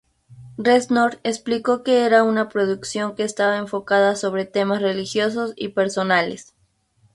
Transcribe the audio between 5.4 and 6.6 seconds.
y personales.